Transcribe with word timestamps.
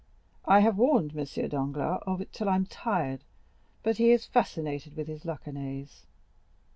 I 0.45 0.61
have 0.61 0.77
warned 0.79 1.11
M. 1.15 1.25
Danglars 1.47 2.01
of 2.07 2.21
it 2.21 2.33
till 2.33 2.49
I 2.49 2.55
am 2.55 2.65
tired, 2.65 3.23
but 3.83 3.97
he 3.97 4.09
is 4.09 4.25
fascinated 4.25 4.95
with 4.97 5.05
his 5.05 5.25
Luccanese. 5.25 6.05